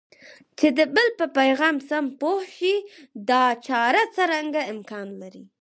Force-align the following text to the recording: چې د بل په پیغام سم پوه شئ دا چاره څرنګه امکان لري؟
چې 0.57 0.67
د 0.77 0.79
بل 0.95 1.07
په 1.19 1.25
پیغام 1.37 1.75
سم 1.89 2.05
پوه 2.19 2.41
شئ 2.55 2.75
دا 3.29 3.43
چاره 3.67 4.01
څرنګه 4.15 4.61
امکان 4.73 5.07
لري؟ 5.21 5.43